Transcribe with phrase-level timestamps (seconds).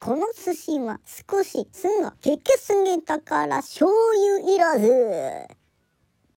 [0.00, 3.90] この寿司は少し酢が激すぎたから醤
[4.38, 5.57] 油いらず。